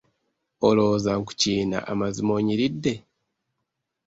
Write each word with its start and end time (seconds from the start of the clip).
Olowooza 0.67 1.11
nkukiina 1.19 1.77
amazima 1.91 2.31
onyiridde? 2.39 2.93